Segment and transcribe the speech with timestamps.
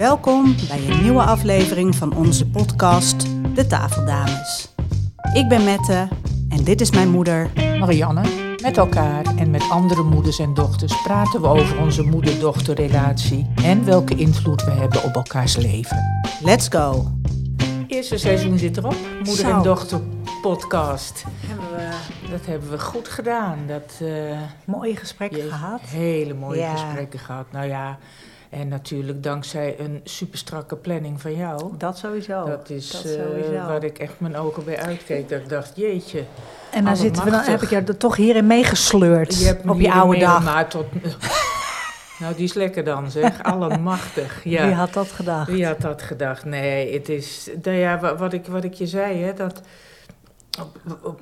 [0.00, 4.74] Welkom bij een nieuwe aflevering van onze podcast De Tafeldames.
[5.34, 6.08] Ik ben Mette
[6.48, 7.50] en dit is mijn moeder.
[7.78, 13.84] Marianne, met elkaar en met andere moeders en dochters praten we over onze moeder-dochterrelatie en
[13.84, 16.22] welke invloed we hebben op elkaars leven.
[16.42, 17.06] Let's go!
[17.86, 19.56] Eerste seizoen zit erop, moeder Zo.
[19.56, 20.00] en dochter
[20.42, 21.24] podcast.
[21.46, 21.88] Hebben we
[22.30, 23.58] Dat hebben we goed gedaan.
[23.66, 25.80] Dat, eh, mooie gesprekken je- gehad?
[25.80, 26.72] Hele mooie Ja.
[26.72, 27.46] gesprekken gehad.
[27.52, 27.98] Nou ja,
[28.50, 31.72] en natuurlijk dankzij een super strakke planning van jou.
[31.78, 32.44] Dat sowieso.
[32.44, 35.28] Dat is dat eh, waar ik echt mijn ogen bij uitkeek.
[35.28, 36.24] Dat ik dacht, jeetje.
[36.70, 39.72] En dan, zitten we, dan heb ik jou er toch hierin meegesleurd Je hebt me
[39.72, 40.68] op je oude dag.
[40.68, 40.86] Tot,
[42.20, 43.42] nou, die is lekker dan zeg.
[43.52, 44.44] Allemachtig.
[44.44, 44.64] Ja.
[44.66, 45.50] Wie had dat gedacht?
[45.50, 46.44] Wie had dat gedacht?
[46.44, 47.50] Nee, het is...
[47.62, 49.60] Nou ja, wa- wat ik, wat ik je zei, hè, dat...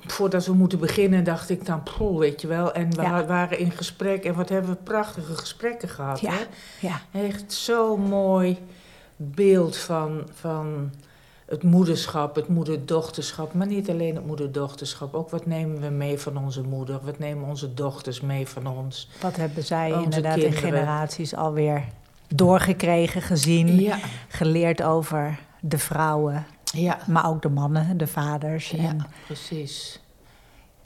[0.06, 2.72] Voordat we moeten beginnen, dacht ik dan, poeh, weet je wel.
[2.72, 3.24] En we Ja.
[3.26, 6.20] waren in gesprek en wat hebben we prachtige gesprekken gehad.
[6.20, 6.30] Ja.
[6.32, 6.38] Hè?
[6.86, 8.58] Ja, Echt zo'n mooi
[9.16, 10.90] beeld van, van
[11.46, 13.54] het moederschap, het moederdochterschap.
[13.54, 15.14] Maar niet alleen het moederdochterschap.
[15.14, 17.00] Ook wat nemen we mee van onze moeder?
[17.02, 19.08] Wat nemen onze dochters mee van ons?
[19.20, 21.84] wat hebben zij Onze inderdaad in generaties alweer
[22.34, 28.70] doorgekregen, gezien, Ja, geleerd over de vrouwen, ja, maar ook de mannen, de vaders.
[28.70, 30.00] ja En precies.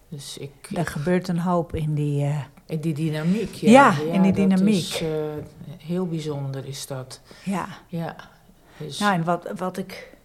[0.09, 0.71] Dus ik...
[0.75, 2.25] er gebeurt een hoop in die...
[2.25, 3.71] eh, In die dynamiek, ja.
[3.71, 4.75] Ja, in die dynamiek.
[4.75, 5.09] is, eh,
[5.79, 7.21] heel bijzonder is dat.
[7.45, 7.67] ja.
[7.87, 8.17] Ja.
[8.77, 10.17] Dus, Nou, en wat, wat ik.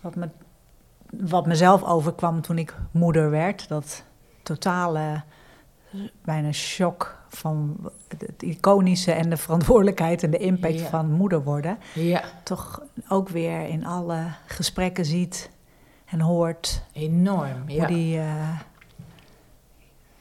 [0.00, 0.28] Wat, me,
[1.10, 4.02] wat mezelf overkwam toen ik moeder werd, dat
[4.42, 5.22] totale.
[6.24, 7.76] Bijna shock van
[8.08, 10.86] het iconische en de verantwoordelijkheid en de impact Ja.
[10.88, 11.78] van moeder worden.
[11.94, 15.50] ja, Toch ook weer in alle gesprekken ziet
[16.04, 16.82] en hoort.
[16.92, 17.62] enorm.
[17.66, 17.86] Ja.
[17.86, 18.18] Die.
[18.18, 18.58] eh,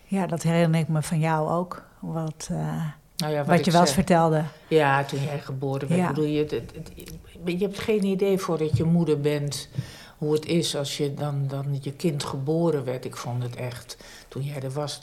[0.05, 1.83] ja, dat herinner ik me van jou ook.
[1.99, 2.85] Wat, eh,
[3.17, 4.43] Nou ja, wat, je wel eens vertelde.
[4.67, 6.01] Ja, toen jij geboren werd.
[6.01, 6.07] Ja.
[6.07, 7.13] Bedoel je, het, het- het-
[7.45, 9.69] je hebt geen idee voordat je moeder bent
[10.17, 13.05] hoe het is als je dan, dan je kind geboren werd.
[13.05, 15.01] Ik vond het echt, toen jij er was,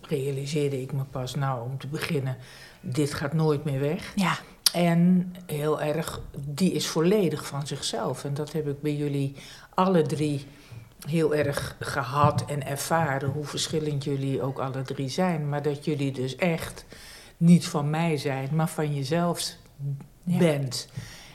[0.00, 2.36] realiseerde ik me pas, nou om te beginnen,
[2.80, 4.12] dit gaat nooit meer weg.
[4.14, 4.38] Ja,
[4.72, 8.24] En heel erg, die is volledig van zichzelf.
[8.24, 9.36] En dat heb ik bij jullie
[9.74, 10.46] alle drie
[11.06, 13.28] heel erg gehad en ervaren.
[13.30, 15.48] Hoe verschillend jullie ook alle drie zijn.
[15.48, 16.84] Maar dat jullie dus echt
[17.36, 19.52] niet van mij zijn, maar van jezelf
[20.24, 20.38] Ja.
[20.38, 20.88] bent.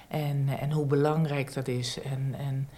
[0.07, 2.01] En, en hoe belangrijk dat is.
[2.01, 2.69] En, en,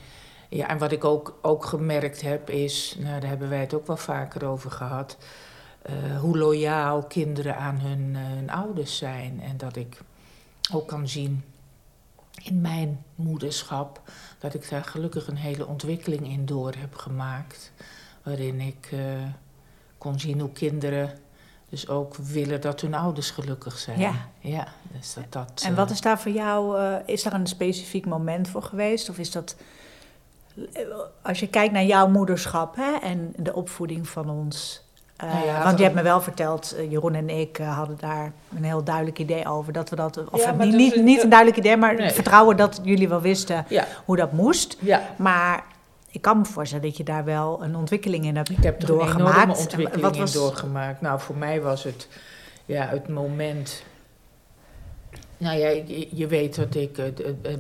[0.50, 3.88] ja, en wat ik ook, ook gemerkt heb is, nou, daar hebben wij het ook
[3.88, 5.18] wel vaker over gehad.
[5.86, 9.42] Eh, hoe loyaal kinderen aan hun, eh, hun ouders zijn.
[9.42, 10.02] En dat ik
[10.72, 11.44] ook kan zien
[12.44, 14.02] in mijn moederschap
[14.40, 17.72] dat ik daar gelukkig een hele ontwikkeling in door heb gemaakt.
[18.24, 19.00] Waarin ik eh,
[19.98, 21.20] kon zien hoe kinderen
[21.70, 24.00] dus ook willen dat hun ouders gelukkig zijn.
[24.00, 24.30] Ja.
[24.40, 28.48] ja dus dat, dat, En wat is daar voor jou, is daar een specifiek moment
[28.48, 29.10] voor geweest?
[29.10, 29.56] Of is dat,
[31.22, 34.85] als je kijkt naar jouw moederschap hè, en de opvoeding van ons.
[35.18, 37.98] Eh, Nou ja, want je hebt me wel verteld, eh, Jeroen en ik eh, hadden
[38.00, 39.74] daar een heel duidelijk idee over.
[39.74, 42.10] Dat we dat, of Ja, niet, niet, niet een duidelijk idee, maar Nee.
[42.12, 43.66] vertrouwen dat jullie wel wisten
[44.06, 44.78] hoe dat moest.
[45.16, 45.64] Maar
[46.10, 48.88] ik kan me voorstellen dat je daar wel een ontwikkeling in hebt Ik heb een
[48.88, 49.42] enorme doorgemaakt.
[49.58, 51.02] En ontwikkeling wat in was- doorgemaakt.
[51.02, 52.08] Nou, voor mij was het
[52.66, 53.84] ja, het moment...
[55.38, 56.94] Nou ja, je, je weet dat ik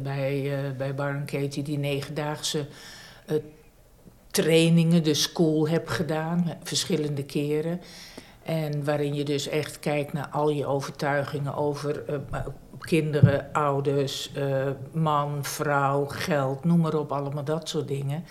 [0.03, 2.65] bij, bij Bar Katie die negendaagse
[4.35, 6.53] trainingen, de school, heb gedaan.
[6.63, 7.81] Verschillende keren.
[8.43, 12.39] En waarin je dus echt kijkt naar al je overtuigingen over eh,
[12.79, 18.25] kinderen, ouders, eh, man, vrouw, geld, noem maar op, allemaal dat soort dingen.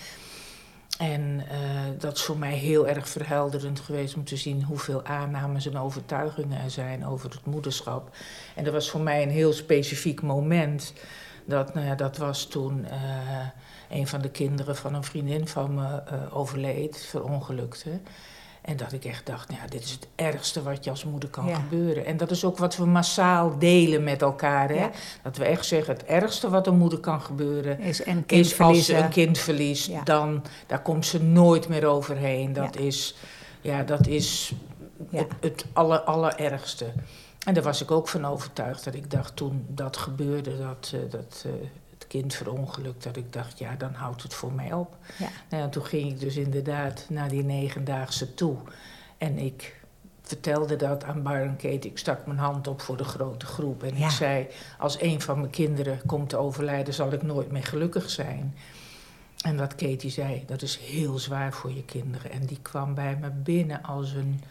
[0.99, 1.59] En eh,
[1.99, 6.61] dat is voor mij heel erg verhelderend geweest om te zien hoeveel aannames en overtuigingen
[6.61, 8.17] er zijn over het moederschap.
[8.55, 10.93] En dat was voor mij een heel specifiek moment.
[11.45, 12.87] Dat, nou ja, dat was toen
[13.95, 17.91] een van de kinderen van een vriendin van me eh, overleed, verongelukte.
[18.63, 21.29] En dat ik echt dacht, nou ja, dit is het ergste wat je als moeder
[21.29, 21.55] kan Ja.
[21.55, 22.05] gebeuren.
[22.05, 24.69] En dat is ook wat we massaal delen met elkaar.
[24.69, 24.75] Hè?
[24.75, 24.91] Ja.
[25.23, 28.61] Dat we echt zeggen, het ergste wat een moeder kan gebeuren is een kind is
[28.61, 30.03] als ze een kind verliest, Ja.
[30.03, 32.53] dan daar komt ze nooit meer overheen.
[32.53, 33.15] Dat is,
[33.61, 34.53] ja, dat is
[35.11, 36.93] het, het aller, allerergste.
[37.47, 41.01] En daar was ik ook van overtuigd dat ik dacht toen dat gebeurde, dat, eh,
[41.11, 41.53] dat eh,
[42.21, 44.97] kind verongelukt, dat ik dacht, ja, dan houdt het voor mij op.
[45.19, 45.29] Ja.
[45.51, 48.57] Nou, ja, toen ging ik dus inderdaad naar die negendaagse toe.
[49.19, 49.81] En ik
[50.23, 51.89] vertelde dat aan Byron Kate.
[51.89, 53.83] Ik stak mijn hand op voor de grote groep.
[53.83, 54.05] En Ja.
[54.05, 54.47] ik zei,
[54.79, 58.55] als een van mijn kinderen komt te overlijden, zal ik nooit meer gelukkig zijn.
[59.45, 62.31] En wat Katie zei, dat is heel zwaar voor je kinderen.
[62.31, 64.43] En die kwam bij me binnen als een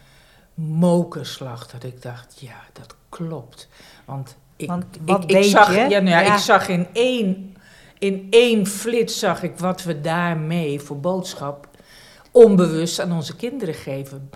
[0.54, 1.66] mokerslag.
[1.66, 3.68] Dat ik dacht, ja, dat klopt.
[4.04, 5.74] Want ik, Want ik, wat ik deed zag?
[5.74, 6.32] Ja, nou ja, Ja.
[6.34, 7.53] ik zag in één,
[7.98, 11.68] in één flits zag ik wat we daarmee voor boodschap
[12.30, 14.30] onbewust aan onze kinderen geven.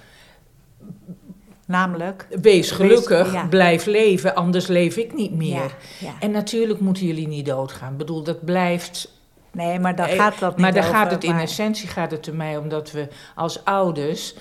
[1.67, 2.27] Namelijk.
[2.41, 3.47] Wees gelukkig, ja.
[3.47, 5.55] blijf leven, anders leef ik niet meer.
[5.55, 5.71] Ja,
[6.01, 6.15] ja.
[6.21, 7.93] En natuurlijk moeten jullie niet doodgaan.
[7.93, 9.17] Ik bedoel, dat blijft
[9.53, 12.11] Nee, maar daar Eh, gaat dat niet maar daar over, gaat het in essentie gaat
[12.11, 14.35] het er mij omdat we als ouders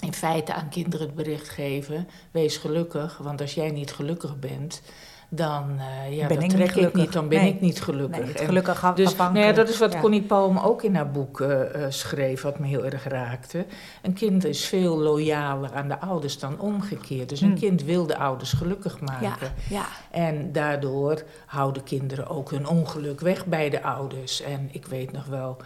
[0.00, 4.82] in feite aan kinderen het bericht geven: wees gelukkig, want als jij niet gelukkig bent,
[5.30, 7.00] dan eh ja, Ben dat ik niet trek ik gelukkig.
[7.00, 7.48] niet, dan ben Nee.
[7.54, 8.24] ik niet gelukkig.
[8.24, 10.00] Nee, En gelukkig af- dus, nou ja, dat is wat ja.
[10.00, 13.66] Connie Palm ook in haar boek eh, eh, schreef, wat me heel erg raakte.
[14.02, 17.28] Een kind is veel loyaler aan de ouders dan omgekeerd.
[17.28, 17.58] Dus een Hmm.
[17.58, 19.52] kind wil de ouders gelukkig maken.
[19.68, 19.84] Ja.
[20.10, 24.42] En daardoor houden kinderen ook hun ongeluk weg bij de ouders.
[24.42, 25.56] En ik weet nog wel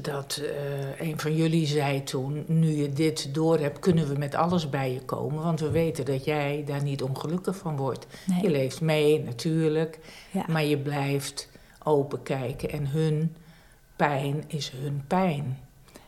[0.00, 4.34] dat eh, een van jullie zei toen: Nu je dit door hebt, kunnen we met
[4.34, 5.42] alles bij je komen.
[5.42, 8.06] Want we weten dat jij daar niet ongelukkig van wordt.
[8.26, 8.42] Nee.
[8.42, 9.98] Je leeft mee, natuurlijk.
[10.30, 10.44] Ja.
[10.48, 11.48] Maar je blijft
[11.84, 12.70] open kijken.
[12.70, 13.36] En hun
[13.96, 15.58] pijn is hun pijn.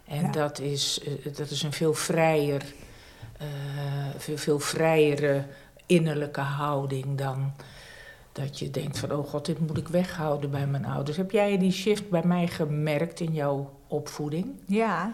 [0.04, 0.30] En Ja.
[0.30, 2.62] dat, is, eh, dat is een veel vrijer,
[3.38, 3.46] eh,
[4.16, 5.46] veel, veel vrijere
[5.86, 7.52] innerlijke houding dan
[8.32, 11.16] dat je denkt van, oh god, dit moet ik weghouden bij mijn ouders.
[11.16, 14.46] Heb jij die shift bij mij gemerkt in jouw opvoeding?
[14.66, 15.12] Ja.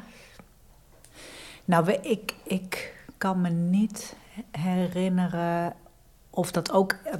[1.64, 4.16] Nou, ik, ik kan me niet
[4.50, 5.74] herinneren
[6.30, 7.14] of dat ook eh,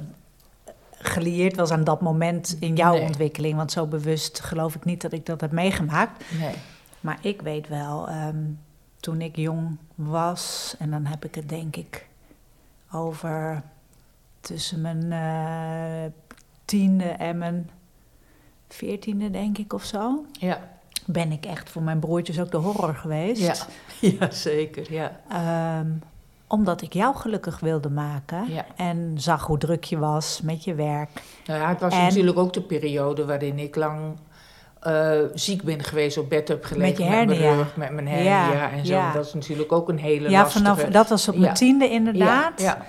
[0.91, 3.01] gelieerd was aan dat moment in jouw Nee.
[3.01, 3.55] ontwikkeling.
[3.55, 6.23] Want zo bewust geloof ik niet dat ik dat heb meegemaakt.
[6.39, 6.55] Nee.
[6.99, 8.43] Maar ik weet wel, ehm,
[8.99, 12.07] toen ik jong was, en dan heb ik het denk ik
[12.91, 13.63] over
[14.41, 16.11] tussen mijn eh,
[16.65, 17.69] tiende en mijn
[18.69, 20.59] veertiende, denk ik of zo, Ja.
[21.05, 23.41] ben ik echt voor mijn broertjes ook de horror geweest.
[23.41, 23.55] Ja.
[24.19, 24.93] ja, zeker.
[24.93, 25.19] Ja.
[25.29, 25.87] Ehm,
[26.47, 28.65] omdat ik jou gelukkig wilde maken Ja.
[28.75, 31.09] en zag hoe druk je was met je werk.
[31.45, 34.15] Nou ja, het was En- natuurlijk ook de periode waarin ik lang
[34.79, 37.55] eh, ziek ben geweest, op bed heb gelegen Met je mijn hernia.
[37.55, 38.93] rug, met mijn hernia Ja, en zo.
[38.93, 39.11] ja.
[39.13, 40.63] Dat is natuurlijk ook een hele Ja, lastige...
[40.65, 42.61] vanaf, dat was op mijn tiende inderdaad.
[42.61, 42.85] Ja,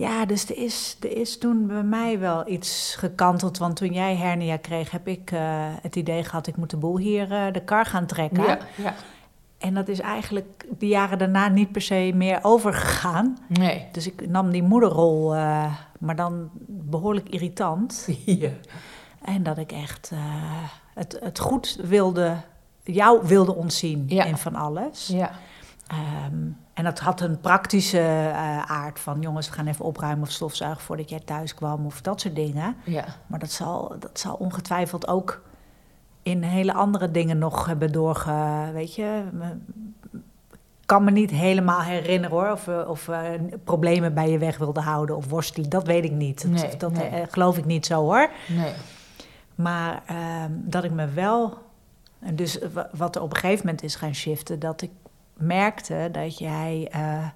[0.00, 3.58] Ja, dus er is, er is toen bij mij wel iets gekanteld.
[3.58, 5.40] Want toen jij hernia kreeg, heb ik eh,
[5.82, 6.46] het idee gehad...
[6.46, 8.44] ik moet de boel hier eh, de kar gaan trekken.
[8.44, 8.94] ja, ja.
[9.58, 13.36] En dat is eigenlijk de jaren daarna niet per se meer overgegaan.
[13.48, 13.86] Nee.
[13.92, 18.08] Dus ik nam die moederrol, eh, maar dan behoorlijk irritant.
[18.24, 18.50] Ja.
[19.24, 20.12] En dat ik echt
[20.94, 22.36] het, het goed wilde,
[22.82, 24.24] jou wilde ontzien Ja.
[24.24, 25.06] in van alles.
[25.06, 25.30] Ja.
[25.86, 29.20] Ehm, en dat had een praktische eh, aard van...
[29.20, 31.86] jongens, we gaan even opruimen of stofzuigen voordat jij thuis kwam...
[31.86, 32.76] of dat soort dingen.
[32.84, 33.04] Ja.
[33.26, 35.42] Maar dat zal, dat zal ongetwijfeld ook
[36.22, 38.32] in hele andere dingen nog hebben doorge...
[38.72, 39.22] Weet je,
[40.86, 42.50] kan me niet helemaal herinneren hoor...
[42.50, 43.10] of, we- of
[43.64, 45.70] problemen bij je weg wilden houden of worstelen.
[45.70, 46.42] Dat weet ik niet.
[46.42, 47.08] Dat, Nee, dat nee.
[47.08, 48.30] eh, geloof ik niet zo hoor.
[48.48, 48.72] Nee.
[49.54, 51.58] Maar ehm, dat ik me wel.
[52.20, 54.90] en Dus wa- wat er op een gegeven moment is gaan shiften, dat ik
[55.40, 57.28] merkte dat jij eh,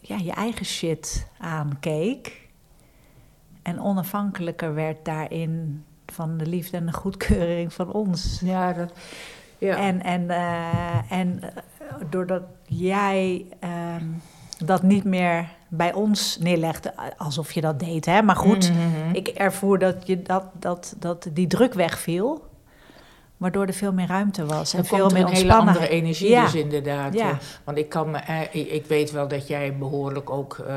[0.00, 2.48] ja, je eigen shit aankeek.
[3.62, 8.40] En onafhankelijker werd daarin van de liefde en de goedkeuring van ons.
[8.44, 8.92] Ja, dat...
[9.58, 9.76] Ja.
[9.76, 14.04] En, en, eh, en eh, doordat jij ehm,
[14.58, 18.22] dat niet meer bij ons neerlegde, alsof je dat deed, hè?
[18.22, 18.70] maar goed.
[18.70, 19.14] Mhm.
[19.14, 22.50] Ik ervoer dat, je dat, dat, dat die druk wegviel.
[23.42, 24.72] Waardoor er veel meer ruimte was.
[24.72, 26.44] En Er veel meer een hele andere energie Ja.
[26.44, 27.14] dus inderdaad.
[27.14, 27.30] Ja.
[27.30, 30.76] eh, Want ik, kan me, eh, ik, weet wel dat jij behoorlijk ook eh,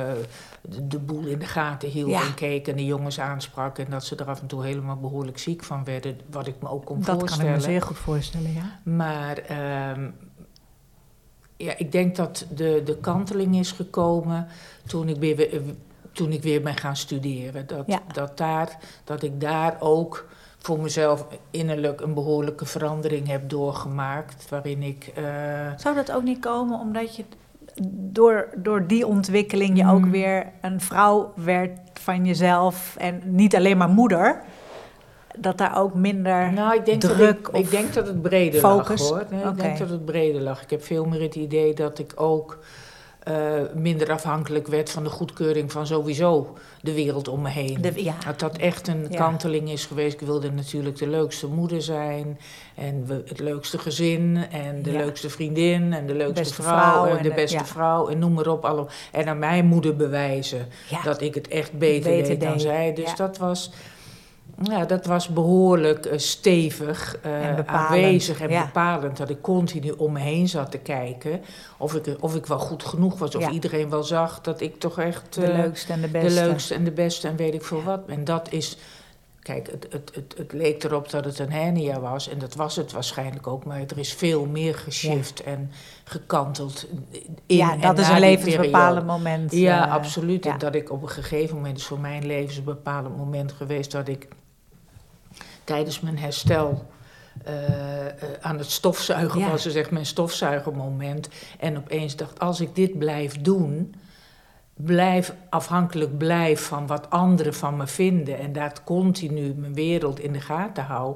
[0.62, 2.22] de, de boel in de gaten hield Ja.
[2.22, 3.78] en keek en de jongens aansprak.
[3.78, 6.20] En dat ze er af en toe helemaal behoorlijk ziek van werden.
[6.30, 7.52] Wat ik me ook kon Dat kan voorstellen.
[7.52, 8.80] ik me zeer goed voorstellen, ja.
[8.84, 10.10] Maar ehm,
[11.58, 14.48] ja, ik denk dat de, de kanteling is gekomen
[14.88, 15.62] toen ik weer,
[16.12, 17.68] toen ik weer ben gaan studeren.
[17.68, 20.28] Dat, dat, daar, dat ik daar ook
[20.66, 24.50] voor mezelf innerlijk een behoorlijke verandering heb doorgemaakt.
[24.50, 25.12] Waarin ik.
[25.16, 25.24] eh,
[25.78, 27.24] Zou dat ook niet komen omdat je
[27.92, 30.12] door, door die ontwikkeling je ook Mm.
[30.12, 34.42] weer een vrouw werd van jezelf en niet alleen maar moeder?
[35.38, 36.54] Dat daar ook minder.
[36.54, 39.10] nou, ik denk, druk dat ik, ik denk dat het breder focus?
[39.10, 39.26] lag hoor.
[39.30, 40.62] Nee, Ik denk dat het breder lag.
[40.64, 42.60] Ik heb veel meer het idee dat ik ook
[43.26, 43.34] eh,
[43.74, 47.78] minder afhankelijk werd van de goedkeuring van sowieso de wereld om me heen.
[47.82, 49.18] de, ja, Dat dat echt een Ja.
[49.18, 50.14] kanteling is geweest.
[50.14, 52.40] Ik wilde natuurlijk de leukste moeder zijn.
[52.76, 54.38] En we, het leukste gezin.
[54.52, 54.98] En de Ja.
[54.98, 55.94] leukste vriendin.
[55.94, 56.92] En de leukste Beste vrouw.
[57.04, 58.08] vrouw en de beste vrouw.
[58.08, 58.66] En noem maar op.
[58.66, 60.68] Alle, en aan mijn moeder bewijzen
[61.04, 62.94] dat ik het echt beter, Beter deed dan zij.
[62.94, 63.72] Dus dat was...
[64.64, 68.66] Ja, dat was behoorlijk eh, stevig, eh, En bepalend, aanwezig en ja.
[68.66, 69.18] bepalend.
[69.18, 71.42] Dat ik continu om me heen zat te kijken.
[71.78, 73.36] Of ik, of ik wel goed genoeg was.
[73.36, 73.50] Of Ja.
[73.52, 76.46] iedereen wel zag dat ik toch echt De eh, leukste en de de beste.
[76.46, 78.02] leukste en de beste en weet ik veel wat.
[78.08, 78.78] En dat is...
[79.40, 82.30] Kijk, het, het, het, het leek erop dat het een hernia was.
[82.30, 83.66] En dat was het waarschijnlijk ook.
[83.66, 85.72] Maar er is veel meer geshift en
[86.04, 86.88] gekanteld.
[87.46, 89.52] In ja, en dat is een levensbepalend moment.
[89.52, 90.46] Ja, eh, absoluut.
[90.46, 93.92] En dat ik op een gegeven moment, is voor mijn leven een bepalend moment geweest
[93.92, 94.28] dat ik
[95.66, 96.86] tijdens mijn herstel
[97.44, 99.50] eh, eh, aan het stofzuigen Ja.
[99.50, 101.30] was, dus echt mijn stofzuigermoment.
[101.60, 103.96] En opeens dacht, als ik dit blijf doen,
[104.74, 110.34] blijf afhankelijk blijf van wat anderen van me vinden en daar continu mijn wereld in
[110.34, 111.16] de gaten hou,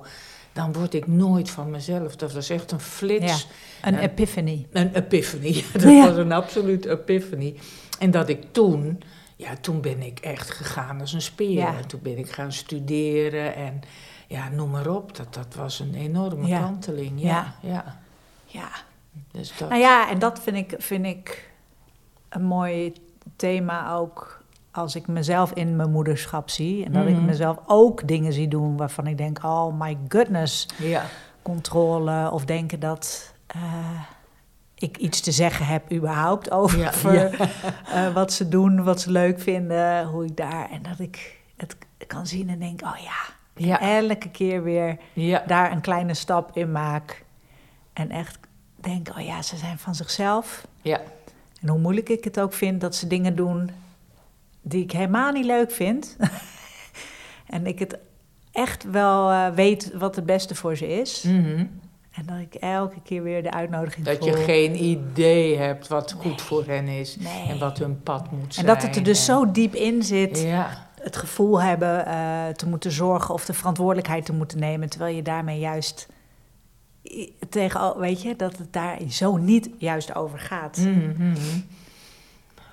[0.54, 2.16] dan word ik nooit van mezelf.
[2.16, 3.48] Dat was echt een flits.
[3.82, 4.68] Een epiphany.
[4.72, 5.52] Een epiphany.
[5.74, 6.08] Ja, dat Ja.
[6.08, 7.56] was een absoluut epiphany.
[8.00, 9.02] En dat ik toen,
[9.36, 11.68] ja, toen ben ik echt gegaan als een speer.
[11.68, 13.82] En toen ben ik gaan studeren en
[14.30, 15.16] ja, noem maar op.
[15.16, 16.60] Dat, dat was een enorme Ja.
[16.60, 17.22] kanteling.
[17.22, 17.98] Ja, ja.
[18.46, 18.68] Ja.
[19.32, 21.52] Dus dat, Nou ja, en dat vind ik, vind ik
[22.30, 22.94] een mooi
[23.36, 26.86] thema ook als ik mezelf in mijn moederschap zie.
[26.86, 27.26] En dat ik Mhm.
[27.26, 31.04] mezelf ook dingen zie doen waarvan ik denk, oh my goodness, ja.
[31.42, 32.32] controle.
[32.32, 34.02] Of denken dat eh,
[34.76, 37.30] ik iets te zeggen heb überhaupt over Ja, ja.
[37.94, 40.70] eh, wat ze doen, wat ze leuk vinden, hoe ik daar...
[40.72, 41.76] En dat ik het
[42.08, 43.80] kan zien en denk, oh ja, Ja.
[43.82, 45.44] elke keer weer Ja.
[45.48, 47.24] daar een kleine stap in maak.
[47.94, 48.38] En echt
[48.76, 50.68] denk, oh ja, ze zijn van zichzelf.
[50.82, 51.02] Ja.
[51.62, 53.70] En hoe moeilijk ik het ook vind dat ze dingen doen
[54.62, 56.18] die ik helemaal niet leuk vind.
[57.48, 57.98] en ik het
[58.52, 61.24] echt wel eh, weet wat het beste voor ze is.
[61.24, 61.66] Mhm.
[62.12, 64.28] En dat ik elke keer weer de uitnodiging Dat voel.
[64.28, 66.40] je geen idee hebt wat goed Nee.
[66.40, 67.48] voor hen is Nee.
[67.48, 68.66] en wat hun pad moet En zijn.
[68.66, 70.42] dat het er dus en- zo diep in zit.
[70.42, 70.88] Ja.
[71.10, 74.90] Het gevoel hebben eh, te moeten zorgen of de verantwoordelijkheid te moeten nemen.
[74.90, 76.08] Terwijl je daarmee juist
[77.50, 80.78] tegen, weet je, dat het daar zo niet juist over gaat.
[80.78, 81.36] Mhm, mhm.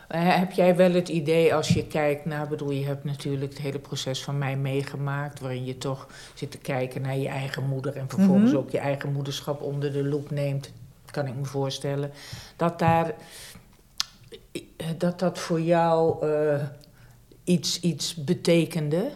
[0.08, 3.62] Eh, heb jij wel het idee als je kijkt naar, bedoel, je hebt natuurlijk het
[3.62, 7.96] hele proces van mij meegemaakt, waarin je toch zit te kijken naar je eigen moeder
[7.96, 8.60] en vervolgens Mhm.
[8.60, 10.72] ook je eigen moederschap onder de loep neemt,
[11.10, 12.10] kan ik me voorstellen,
[12.56, 13.14] dat daar,
[14.96, 16.62] dat dat voor jou eh,
[17.46, 19.10] iets, iets betekende?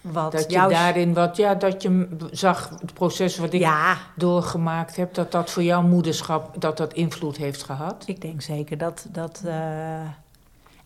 [0.00, 3.96] Wat Dat je jouw- daarin wat, ja, dat je zag het proces wat ik Ja,
[4.16, 8.02] doorgemaakt heb, dat dat voor jouw moederschap, dat dat invloed heeft gehad?
[8.06, 10.00] ik denk zeker dat, dat eh,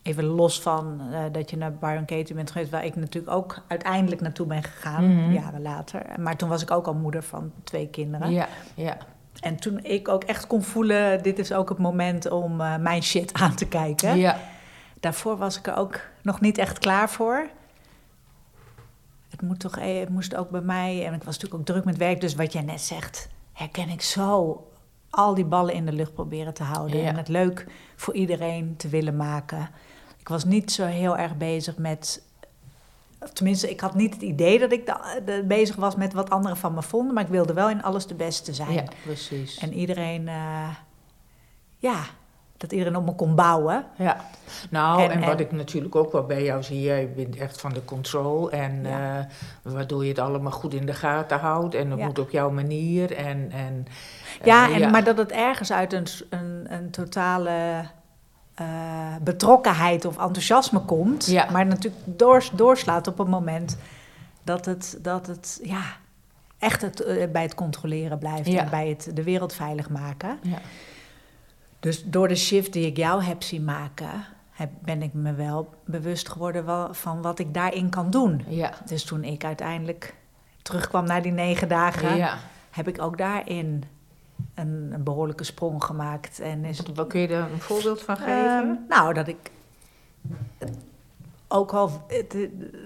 [0.02, 3.58] even los van eh, dat je naar Byron Katie bent geweest, waar ik natuurlijk ook
[3.66, 5.32] uiteindelijk naartoe ben gegaan, Mhm.
[5.32, 6.02] jaren later.
[6.18, 8.30] Maar toen was ik ook al moeder van twee kinderen.
[8.30, 8.96] Ja, ja.
[9.40, 13.02] En toen ik ook echt kon voelen, dit is ook het moment om eh, mijn
[13.02, 14.16] shit aan te kijken.
[14.16, 14.38] Ja,
[15.04, 17.48] Daarvoor was ik er ook nog niet echt klaar voor.
[19.28, 21.84] Het, moet toch, eh, het moest ook bij mij, en ik was natuurlijk ook druk
[21.84, 24.62] met werk, dus wat jij net zegt, herken ik zo.
[25.10, 27.08] Al die ballen in de lucht proberen te houden Ja.
[27.08, 29.68] en het leuk voor iedereen te willen maken.
[30.18, 32.22] Ik was niet zo heel erg bezig met.
[33.20, 34.86] of Tenminste, ik had niet het idee dat ik
[35.24, 38.06] de- bezig was met wat anderen van me vonden, maar ik wilde wel in alles
[38.06, 38.72] de beste zijn.
[38.72, 39.58] ja, precies.
[39.58, 40.68] En iedereen, eh,
[41.78, 42.04] ja,
[42.56, 43.84] dat iedereen op me kon bouwen.
[43.96, 44.16] Ja,
[44.70, 47.72] nou, en, En- wat ik natuurlijk ook wel bij jou zie, jij bent echt van
[47.72, 48.50] de control.
[48.50, 49.18] En Ja.
[49.18, 51.74] eh, waardoor je het allemaal goed in de gaten houdt.
[51.74, 52.04] En dat Ja.
[52.06, 53.16] moet op jouw manier.
[53.16, 53.86] En, en,
[54.44, 57.84] Ja, en, maar dat het ergens uit een, een, een totale
[58.54, 58.66] eh,
[59.22, 61.26] betrokkenheid of enthousiasme komt.
[61.26, 61.50] Ja.
[61.50, 63.76] Maar natuurlijk doors, doorslaat op een moment
[64.42, 65.82] dat het, dat het ja,
[66.58, 68.48] echt het, eh, bij het controleren blijft.
[68.48, 70.38] En bij het de wereld veilig maken.
[70.42, 70.58] Ja.
[71.84, 74.10] Dus door de shift die ik jou heb zien maken...
[74.50, 78.42] Heb, ben ik me wel bewust geworden wel, van wat ik daarin kan doen.
[78.48, 78.72] Ja.
[78.86, 80.14] Dus toen ik uiteindelijk
[80.62, 82.16] terugkwam naar die negen dagen...
[82.16, 82.38] ja.
[82.70, 83.84] heb ik ook daarin
[84.54, 86.40] een, een behoorlijke sprong gemaakt.
[86.40, 88.84] En is, Wat- wat kun je daar een voorbeeld van Ehm, geven?
[88.88, 89.50] nou, dat ik
[91.48, 92.06] ook al,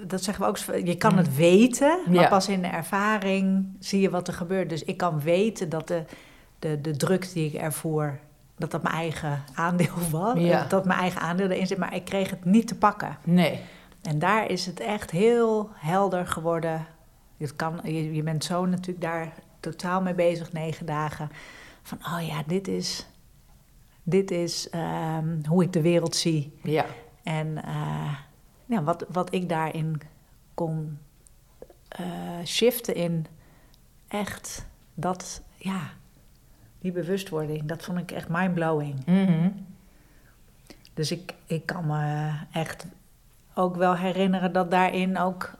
[0.06, 2.28] dat zeggen we ook, je kan het weten, maar Ja.
[2.28, 4.68] pas in de ervaring zie je wat er gebeurt.
[4.68, 6.04] Dus ik kan weten dat de,
[6.58, 8.18] de, de druk die ik ervoer,
[8.58, 10.38] dat dat mijn eigen aandeel was.
[10.38, 10.64] Ja.
[10.64, 13.18] Dat mijn eigen aandeel erin zit, maar ik kreeg het niet te pakken.
[13.24, 13.60] Nee.
[14.02, 16.86] En daar is het echt heel helder geworden.
[17.36, 21.30] Het kan, je, je bent zo natuurlijk daar totaal mee bezig, negen dagen.
[21.82, 23.06] Van, oh ja, dit is,
[24.02, 26.58] dit is ehm, hoe ik de wereld zie.
[26.62, 26.86] Ja.
[27.22, 28.14] En eh,
[28.66, 30.00] ja, wat, wat ik daarin
[30.54, 30.98] kon
[31.88, 32.04] eh,
[32.44, 33.26] shiften in
[34.08, 35.90] echt dat, ja,
[36.92, 37.64] die bewustwording.
[37.64, 39.06] Dat vond ik echt mindblowing.
[39.06, 39.48] Mhm.
[40.94, 42.86] Dus ik, ik kan me echt
[43.54, 45.50] ook wel herinneren dat daarin ook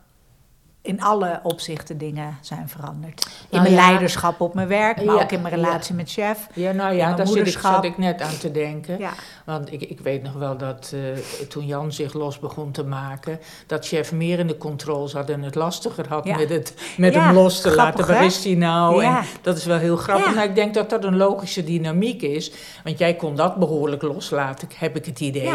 [0.88, 3.26] in alle opzichten dingen zijn veranderd.
[3.26, 3.88] In Nou mijn ja.
[3.88, 6.46] leiderschap op mijn werk, maar Ja, ook in mijn relatie met chef.
[6.54, 8.98] Ja, nou ja, daar zit ik, zat ik net aan te denken.
[8.98, 9.12] Ja,
[9.44, 13.40] Want ik, ik weet nog wel dat eh, toen Jan zich los begon te maken,
[13.66, 17.34] dat chef meer in de controle zat en het lastiger had met, het, met hem
[17.34, 18.14] los te grappig, laten.
[18.14, 19.04] Waar is hij nou?
[19.04, 20.34] En dat is wel heel grappig.
[20.34, 22.52] Nou, ik denk dat dat een logische dynamiek is.
[22.84, 25.50] Want jij kon dat behoorlijk loslaten, heb ik het idee.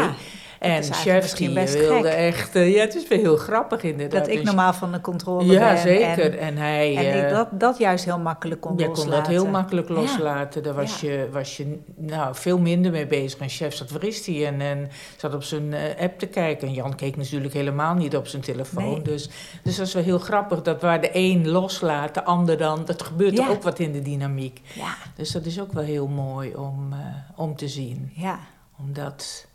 [0.64, 2.18] En chef die best wilde gek.
[2.18, 2.54] echt...
[2.56, 4.20] eh, ja, het is wel heel grappig inderdaad.
[4.20, 5.78] dat ik Dus- normaal van de controle Ja, ben.
[5.82, 6.38] zeker.
[6.38, 6.96] En, En, hij...
[6.96, 9.22] en ik eh, dat, dat juist heel makkelijk kon Jij kon loslaten.
[9.22, 10.62] dat heel makkelijk loslaten.
[10.62, 13.38] Daar was, je, was je nou, veel minder mee bezig.
[13.40, 14.46] En chef zat, waar is hij?
[14.46, 16.68] En, en zat op zijn eh, app te kijken.
[16.68, 18.84] En Jan keek natuurlijk helemaal niet op zijn telefoon.
[18.92, 19.02] Nee.
[19.02, 19.28] Dus,
[19.62, 20.62] dus dat is wel heel grappig.
[20.62, 22.82] Dat waar de een loslaat, de ander dan...
[22.84, 24.60] Dat gebeurt er ook wat in de dynamiek.
[24.74, 26.94] Ja, Dus dat is ook wel heel mooi om,
[27.36, 28.10] om te zien.
[28.14, 28.38] ja.
[28.78, 29.46] Omdat...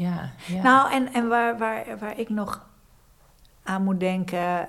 [0.00, 0.62] Ja, ja.
[0.62, 2.66] Nou, en, en waar, waar, waar ik nog
[3.62, 4.66] aan moet denken,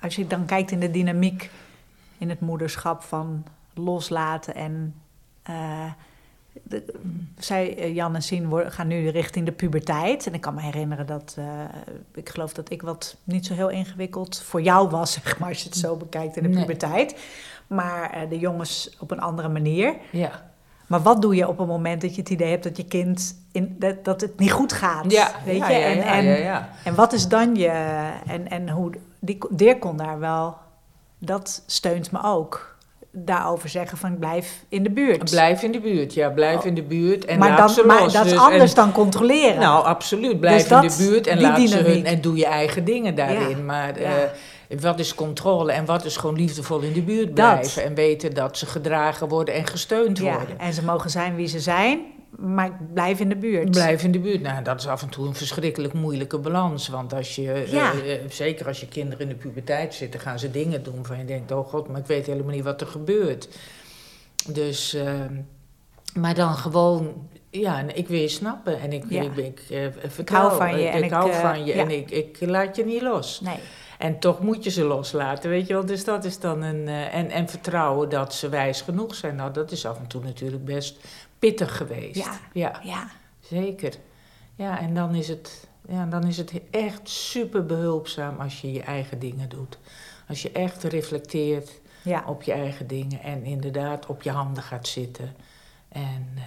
[0.00, 1.50] als je dan kijkt in de dynamiek
[2.18, 4.94] in het moederschap van loslaten en.
[6.62, 6.94] de,
[7.38, 10.26] zij, eh, Jan en Sien gaan nu richting de puberteit.
[10.26, 11.44] En ik kan me herinneren dat, eh,
[12.14, 15.58] ik geloof dat ik wat niet zo heel ingewikkeld voor jou was, zeg maar, als
[15.62, 16.60] je het zo bekijkt in de Nee.
[16.64, 17.20] puberteit.
[17.66, 19.96] Maar de jongens op een andere manier.
[20.10, 20.52] ja.
[20.86, 23.36] Maar wat doe je op het moment dat je het idee hebt dat je kind
[23.52, 25.10] in, dat, dat het niet goed gaat?
[25.12, 25.78] Ja, weet ja, je?
[25.78, 26.68] ja, en, ja, en, ja, ja.
[26.84, 27.68] en wat is dan je.
[28.26, 28.90] En, en hoe.
[29.18, 30.56] Die, Dirk kon daar wel.
[31.18, 32.72] Dat steunt me ook.
[33.16, 35.30] Daarover zeggen van ik blijf in de buurt.
[35.30, 36.64] Blijf in de buurt, ja, blijf Oh.
[36.66, 38.12] in de buurt en maar laat dan, ze maar los.
[38.12, 39.60] dat is Dus- anders en- dan controleren.
[39.60, 40.40] Nou, absoluut.
[40.40, 43.14] Blijf Dus dat- in de buurt en laat ze hun en doe je eigen dingen
[43.14, 43.56] daarin.
[43.56, 44.16] Ja, Maar ja.
[44.16, 44.28] eh,
[44.80, 47.34] wat is controle en wat is gewoon liefdevol in de buurt Dat.
[47.34, 50.58] blijven en weten dat ze gedragen worden en gesteund ja, worden.
[50.58, 52.00] en ze mogen zijn wie ze zijn,
[52.38, 53.70] maar ik blijf in de buurt.
[53.70, 54.40] Blijf in de buurt.
[54.40, 56.88] Nou, dat is af en toe een verschrikkelijk moeilijke balans.
[56.88, 57.92] Want als je, eh, Ja.
[57.92, 61.24] eh, zeker als je kinderen in de puberteit zitten, gaan ze dingen doen van je
[61.24, 63.48] denkt, oh god, maar ik weet helemaal niet wat er gebeurt.
[64.48, 65.34] Dus, ehm,
[66.14, 69.22] maar dan gewoon, ja, en ik wil je snappen en ik, Ja.
[69.22, 71.90] ik, ik, eh, vertrouw, hou van je Ik, en ik ik, hou van je en
[71.90, 73.40] ik, ik laat je niet los.
[73.40, 73.58] Nee.
[74.04, 75.86] En toch moet je ze loslaten, weet je wel.
[75.86, 76.88] Dus dat is dan een...
[76.88, 79.36] eh, en, en vertrouwen dat ze wijs genoeg zijn.
[79.36, 80.98] Nou, dat is af en toe natuurlijk best
[81.38, 82.24] pittig geweest.
[82.24, 82.38] Ja.
[82.52, 82.80] ja.
[82.82, 83.10] Ja.
[83.40, 83.94] Zeker.
[84.54, 88.82] Ja, en dan is het, ja, dan is het echt super behulpzaam als je je
[88.82, 89.78] eigen dingen doet.
[90.28, 92.24] Als je echt reflecteert Ja.
[92.26, 95.34] op je eigen dingen en inderdaad op je handen gaat zitten.
[95.88, 96.42] En eh,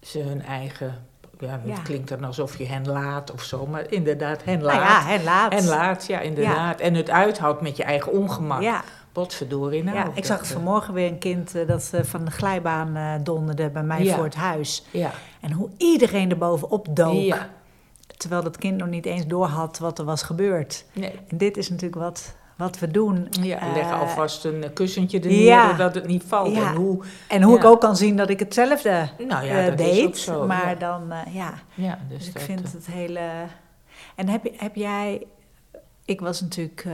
[0.00, 1.06] ze hun eigen,
[1.40, 1.82] ja, het Ja.
[1.82, 5.04] klinkt dan alsof je hen laat of zo, maar inderdaad hen Nou laat.
[5.04, 5.52] ja, en laat.
[5.52, 6.80] En laat, ja, inderdaad.
[6.80, 8.62] En het uithoudt met je eigen ongemak.
[8.62, 8.82] Ja.
[9.12, 9.96] Potverdorie nou.
[9.96, 12.96] ja, ik zag het eh, vanmorgen weer een kind eh, dat eh, van de glijbaan
[12.96, 14.14] eh, donderde bij mij Ja.
[14.14, 14.84] voor het huis.
[14.90, 15.10] Ja.
[15.40, 17.14] En hoe iedereen er bovenop dook.
[17.14, 17.48] Ja.
[18.16, 20.84] Terwijl dat kind nog niet eens doorhad wat er was gebeurd.
[20.92, 21.12] Nee.
[21.28, 23.26] En dit is natuurlijk wat, wat we doen.
[23.30, 25.70] Ja, leg Eh, alvast een eh, kussentje er neer, ja.
[25.70, 26.54] zodat het niet valt.
[26.54, 26.68] Ja.
[26.68, 27.58] En hoe, En hoe Ja.
[27.58, 29.96] ik ook kan zien dat ik hetzelfde nou ja, eh, dat deed.
[29.96, 30.46] is ook zo.
[30.46, 31.54] maar dan, ja.
[31.74, 33.20] Ja, dus, Dus ik dat, vind het hele...
[34.14, 35.26] En heb, heb jij...
[36.04, 36.86] Ik was natuurlijk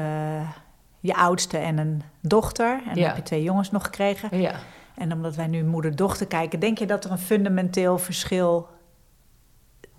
[1.00, 2.80] je oudste en een dochter.
[2.88, 4.40] En dan heb je twee jongens nog gekregen.
[4.40, 4.54] Ja.
[4.94, 6.60] En omdat wij nu moeder-dochter kijken...
[6.60, 8.68] denk je dat er een fundamenteel verschil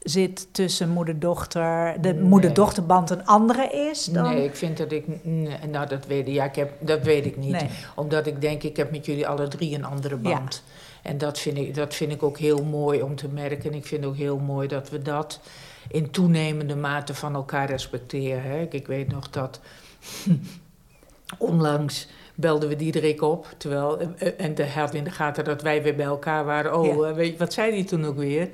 [0.06, 1.96] zit tussen moeder-dochter...
[2.02, 2.22] de Nee.
[2.24, 4.24] moeder-dochterband een andere is dan...
[4.34, 5.06] Nee, ik vind dat ik...
[5.24, 7.52] nee, nou, dat weet, ja, ik heb, dat weet ik niet.
[7.52, 7.70] Nee.
[7.96, 10.30] Omdat ik denk, ik heb met jullie alle drie een andere Ja.
[10.40, 10.64] band.
[11.02, 13.72] En dat vind, ik, dat vind ik ook heel mooi om te merken.
[13.72, 15.40] En ik vind ook heel mooi dat we dat
[15.88, 18.44] in toenemende mate van elkaar respecteren.
[18.44, 18.62] Hè.
[18.62, 19.60] Ik, ik weet nog dat
[21.38, 23.48] onlangs belden we Diederik op.
[23.58, 26.78] Terwijl, eh, eh, en de had in de gaten dat wij weer bij elkaar waren.
[26.78, 27.10] Oh, Ja.
[27.10, 28.50] eh, weet je, wat zei hij toen ook weer?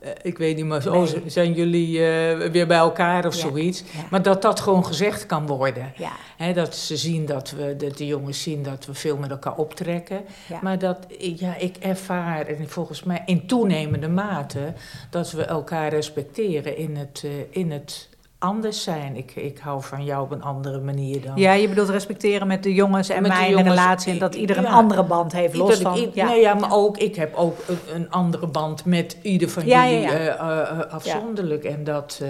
[0.00, 1.22] Eh, ik weet niet, maar Nee.
[1.26, 3.40] zijn jullie eh, weer bij elkaar of Ja.
[3.40, 3.80] zoiets?
[3.80, 4.00] Ja.
[4.10, 5.92] Maar dat dat gewoon gezegd kan worden.
[6.38, 9.56] Ja, dat ze zien dat we, dat de jongens zien dat we veel met elkaar
[9.56, 10.20] optrekken.
[10.62, 14.72] Maar dat, ja, ik ervaar, en volgens mij in toenemende mate,
[15.10, 19.16] dat we elkaar respecteren in het, eh, in het anders zijn.
[19.16, 21.36] Ik, ik hou van jou op een andere manier dan.
[21.36, 24.12] ja, je bedoelt respecteren met de jongens en Met mijn jongens, relatie...
[24.12, 26.10] en dat ieder een andere band heeft, los ik van...
[26.14, 26.26] ja.
[26.26, 29.88] Nee, ja, maar ook, ik heb ook een, een andere band met ieder van Ja,
[29.88, 31.64] jullie eh, eh, eh, afzonderlijk.
[31.64, 32.22] En, dat,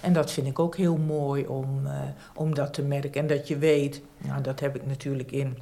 [0.00, 1.68] en dat vind ik ook heel mooi om,
[2.34, 3.20] om dat te merken.
[3.20, 5.58] En dat je weet, nou, dat heb ik natuurlijk in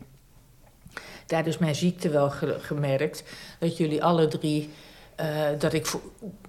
[1.27, 3.25] tijdens mijn ziekte wel ge- gemerkt,
[3.59, 4.71] dat jullie alle drie.
[5.17, 5.27] Eh,
[5.59, 5.93] dat, ik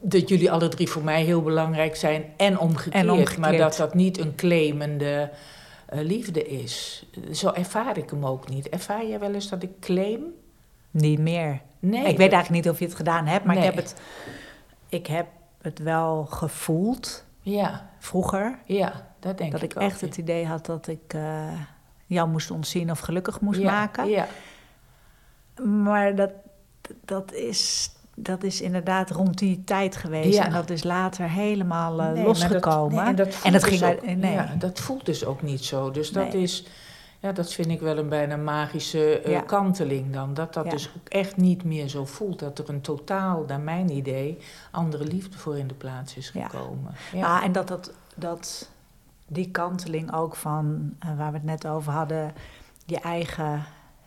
[0.01, 2.93] dat jullie alle drie voor mij heel belangrijk zijn en omgekeerd.
[3.03, 3.37] En omgekeerd.
[3.37, 5.31] Maar dat dat niet een claimende
[5.85, 7.05] eh, liefde is.
[7.31, 8.69] Zo ervaar ik hem ook niet.
[8.69, 10.23] Ervaar jij wel eens dat ik claim?
[10.91, 11.61] Niet meer.
[11.79, 12.05] Nee.
[12.05, 13.67] ik weet eigenlijk niet of je het gedaan hebt, maar Nee.
[13.67, 13.95] ik, heb het,
[14.89, 15.27] ik heb
[15.61, 17.25] het wel gevoeld.
[17.41, 18.59] Ja, vroeger.
[18.65, 21.61] ja, dat denk dat ik ik ook, echt het idee had dat ik eh,
[22.05, 24.09] jou moest ontzien of gelukkig moest Ja, maken.
[24.09, 24.27] Ja,
[25.63, 26.31] Maar dat,
[27.05, 30.37] dat, is, dat is inderdaad rond die tijd geweest.
[30.37, 30.45] Ja.
[30.45, 33.15] En dat is later helemaal eh, Nee, losgekomen.
[33.15, 34.31] Dat, nee, en dat, voelt en dat dus ging ook, nee.
[34.31, 35.91] ja, dat voelt dus ook niet zo.
[35.91, 36.41] Dus dat Nee.
[36.41, 36.65] is,
[37.19, 39.39] ja, dat vind ik wel een bijna magische eh, Ja.
[39.41, 40.33] kanteling dan.
[40.33, 42.39] Dat dat dus ook echt niet meer zo voelt.
[42.39, 44.37] Dat er een totaal, naar mijn idee,
[44.71, 46.93] andere liefde voor in de plaats is gekomen.
[47.11, 48.69] Ja, Ja, en dat, dat, dat
[49.27, 52.33] die kanteling ook van, eh, waar we het net over hadden,
[52.85, 53.63] je eigen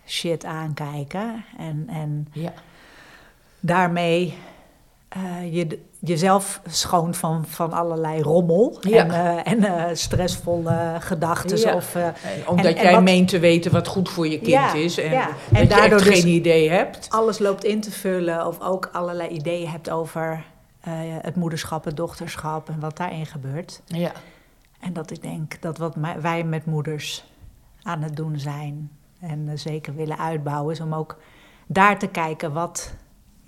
[0.07, 1.44] shit aankijken.
[1.59, 2.53] En, en ja.
[3.61, 4.35] Daarmee
[5.09, 9.05] eh, je, jezelf schoon van, van allerlei rommel Ja.
[9.05, 11.59] en, eh, en eh, stressvolle gedachten.
[11.59, 11.75] Ja.
[11.75, 12.12] Of, eh, En
[12.47, 14.99] omdat En- en jij wat- meent te weten wat goed voor je kind Ja, is.
[14.99, 17.07] En, dat En je daardoor echt dus- geen idee hebt.
[17.11, 20.44] alles loopt in te vullen of ook allerlei ideeën hebt over
[20.81, 23.83] eh, het moederschap, het dochterschap en wat daarin gebeurt.
[23.85, 24.12] Ja.
[24.81, 27.25] En dat ik denk dat wat wij met moeders
[27.83, 28.90] aan het doen zijn
[29.21, 31.16] en eh, zeker willen uitbouwen, is om ook
[31.66, 32.94] daar te kijken wat,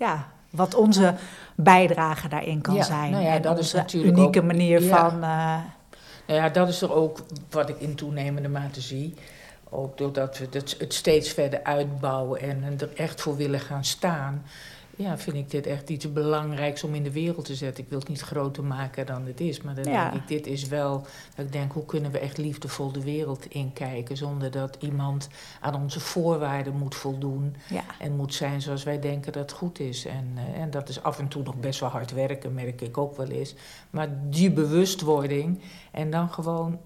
[0.01, 1.13] ja, wat onze
[1.55, 3.11] bijdrage daarin kan Ja, zijn.
[3.11, 5.09] nou ja, en dat is natuurlijk unieke ook- manier ja.
[5.09, 5.23] van.
[5.23, 5.57] eh,
[6.27, 9.13] Nou ja, dat is er ook wat ik in toenemende mate zie.
[9.69, 14.43] Ook doordat we het steeds verder uitbouwen en er echt voor willen gaan staan.
[14.95, 17.83] Ja, vind ik dit echt iets belangrijks om in de wereld te zetten.
[17.83, 19.61] Ik wil het niet groter maken dan het is.
[19.61, 20.09] Maar dan Ja.
[20.09, 21.05] denk ik, dit is wel...
[21.35, 24.17] Dat ik denk, hoe kunnen we echt liefdevol de wereld inkijken...
[24.17, 25.27] zonder dat iemand
[25.59, 27.55] aan onze voorwaarden moet voldoen...
[27.69, 30.05] ja, en moet zijn zoals wij denken dat het goed is.
[30.05, 32.97] En, eh, en dat is af en toe nog best wel hard werken, merk ik
[32.97, 33.55] ook wel eens.
[33.89, 36.79] Maar die bewustwording en dan gewoon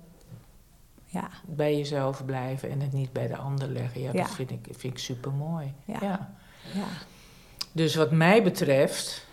[1.05, 4.01] ja, bij jezelf blijven en het niet bij de ander leggen.
[4.01, 4.21] Ja, Ja.
[4.21, 5.73] dat vind ik, vind ik super mooi.
[5.85, 5.97] Ja.
[6.01, 6.29] Ja.
[7.75, 9.25] Dus wat mij betreft,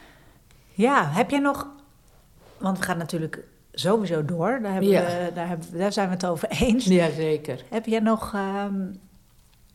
[0.72, 1.66] ja, heb jij nog.
[2.58, 5.00] Want we gaan natuurlijk sowieso door, daar, hebben Ja.
[5.02, 6.84] we, daar, hebben, daar zijn we het over eens.
[6.84, 7.64] jazeker.
[7.70, 8.80] Heb jij nog, ehm,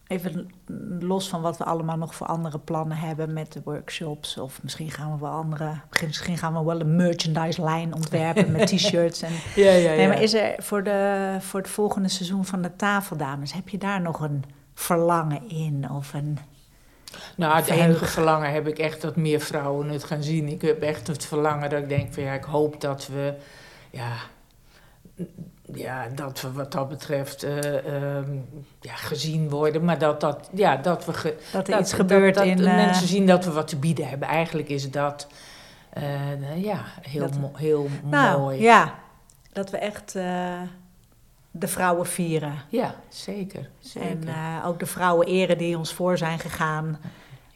[0.08, 0.52] even
[1.00, 4.92] los van wat we allemaal nog voor andere plannen hebben met de workshops, of misschien
[4.92, 5.74] gaan we wel andere,
[6.06, 9.22] misschien gaan we wel een merchandise lijn ontwerpen met t-shirts.
[9.22, 12.76] En, Ja, ja, nee, maar is er voor, de, voor het volgende seizoen van de
[12.76, 15.90] tafeldames, heb je daar nog een verlangen in?
[15.92, 16.38] Of een,
[17.38, 20.48] Nou, het enige verlangen heb ik echt dat meer vrouwen het gaan zien.
[20.48, 23.34] Ik heb echt het verlangen dat ik denk van ja, ik hoop dat we,
[23.90, 24.12] ja,
[25.74, 28.32] ja dat we wat dat betreft eh, ehm,
[28.82, 29.84] ja, gezien worden.
[29.86, 31.14] Maar dat, dat, ja, dat we...
[31.14, 32.66] ge- dat er dat, iets gebeurt dat, dat in...
[32.68, 34.28] eh, mensen zien dat we wat te bieden hebben.
[34.28, 35.28] Eigenlijk is dat,
[35.90, 38.62] eh, ja, heel, Dat- mo- heel nou, mooi.
[38.62, 38.94] ja,
[39.54, 40.12] dat we echt
[41.52, 42.54] de vrouwen vieren.
[42.70, 43.70] Ja, zeker.
[43.80, 44.10] zeker.
[44.10, 47.00] En ook de vrouwen eren die ons voor zijn gegaan.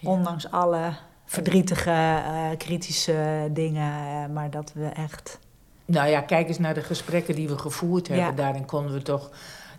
[0.02, 0.10] Ja.
[0.10, 0.94] Ondanks alle
[1.26, 3.94] verdrietige, eh, kritische dingen.
[4.24, 5.40] eh, maar dat we echt.
[5.86, 8.26] Nou ja, kijk eens naar de gesprekken die we gevoerd hebben.
[8.26, 8.32] Ja.
[8.32, 9.30] Daarin konden we toch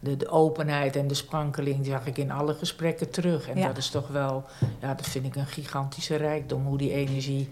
[0.01, 3.49] de, de openheid en de sprankeling, zag ik in alle gesprekken terug.
[3.49, 3.67] En Ja.
[3.67, 4.45] dat is toch wel,
[4.81, 7.49] ja, dat vind ik een gigantische rijkdom, hoe die energie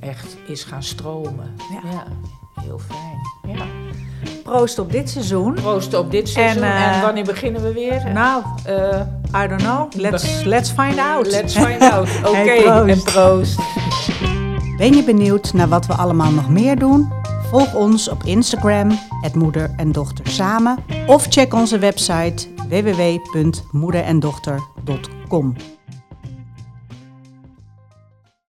[0.00, 1.54] echt is gaan stromen.
[1.84, 2.04] Ja.
[2.62, 3.18] heel fijn.
[3.56, 3.66] Ja.
[4.48, 5.54] Proost op dit seizoen.
[5.54, 6.62] Proost op dit seizoen.
[6.62, 8.10] En, eh, wanneer beginnen we weer?
[8.12, 9.00] Nou, Eh,
[9.44, 9.92] I don't know.
[9.94, 11.26] Let's, let's find out.
[11.26, 12.08] let's find out.
[12.24, 13.58] Oké, Hey, en proost.
[14.76, 17.12] Ben je benieuwd naar wat we allemaal nog meer doen?
[17.50, 20.76] Volg ons op Instagram, het moeder en dochter samen.
[21.06, 25.54] Of check onze website www.moederendochter.com.